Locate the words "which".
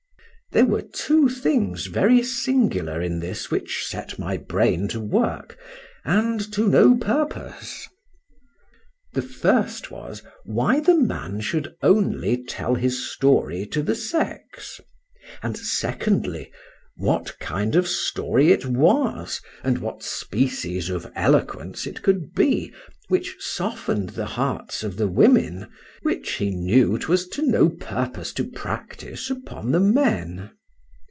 3.49-3.85, 23.07-23.35, 26.01-26.33